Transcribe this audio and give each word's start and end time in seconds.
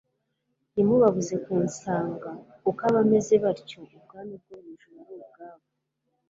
ntimubabuze 0.73 1.35
kunsanga; 1.43 2.29
kuko 2.63 2.81
abameze 2.89 3.33
batyo 3.43 3.79
ubwami 3.97 4.33
bwo 4.41 4.55
mu 4.61 4.67
ijuru 4.73 4.95
ari 5.03 5.13
ubwabo." 5.21 5.65